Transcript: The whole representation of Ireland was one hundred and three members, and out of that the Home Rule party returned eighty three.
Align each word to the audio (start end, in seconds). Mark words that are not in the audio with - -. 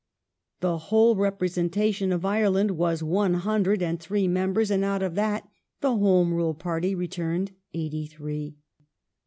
The 0.61 0.79
whole 0.89 1.15
representation 1.15 2.11
of 2.11 2.25
Ireland 2.25 2.71
was 2.71 3.03
one 3.03 3.35
hundred 3.35 3.83
and 3.83 3.99
three 3.99 4.27
members, 4.27 4.71
and 4.71 4.83
out 4.83 5.03
of 5.03 5.13
that 5.13 5.47
the 5.81 5.95
Home 5.95 6.33
Rule 6.33 6.55
party 6.55 6.95
returned 6.95 7.51
eighty 7.75 8.07
three. 8.07 8.55